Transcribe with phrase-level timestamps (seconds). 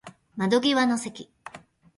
[0.35, 1.29] 窓際の席